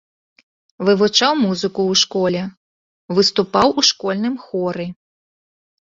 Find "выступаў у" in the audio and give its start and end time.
3.21-3.87